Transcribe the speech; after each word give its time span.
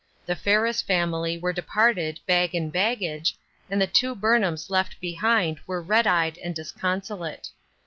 The 0.25 0.35
Ferris 0.35 0.81
family 0.81 1.37
were 1.37 1.53
departed 1.53 2.19
bag 2.25 2.55
and 2.55 2.73
baggage, 2.73 3.37
and 3.69 3.79
the 3.79 3.85
two 3.85 4.15
Burnhams 4.15 4.71
left 4.71 4.99
behind 4.99 5.59
were 5.67 5.79
red 5.79 6.07
eyed 6.07 6.39
and 6.39 6.55
disconsolate. 6.55 7.49